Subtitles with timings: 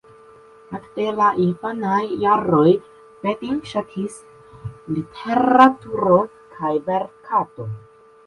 [0.77, 2.71] Ekde la infanaj jaroj
[3.25, 4.17] Fedin ŝatis
[4.97, 7.77] literaturon kaj verkadon.